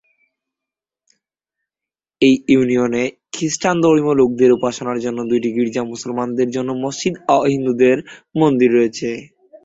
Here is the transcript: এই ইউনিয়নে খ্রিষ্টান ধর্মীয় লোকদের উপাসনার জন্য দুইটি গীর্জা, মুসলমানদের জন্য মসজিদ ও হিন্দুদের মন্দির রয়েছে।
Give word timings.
এই 2.21 2.33
ইউনিয়নে 2.53 3.03
খ্রিষ্টান 3.33 3.75
ধর্মীয় 3.83 4.15
লোকদের 4.21 4.49
উপাসনার 4.57 4.97
জন্য 5.05 5.19
দুইটি 5.31 5.49
গীর্জা, 5.55 5.81
মুসলমানদের 5.93 6.49
জন্য 6.55 6.69
মসজিদ 6.83 7.13
ও 7.29 7.47
হিন্দুদের 7.51 7.97
মন্দির 8.35 8.69
রয়েছে। 8.77 9.09